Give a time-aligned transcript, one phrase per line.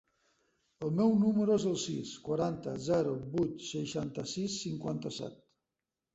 [0.85, 5.39] El meu número es el sis, quaranta, zero, vuit, seixanta-sis, cinquanta-set.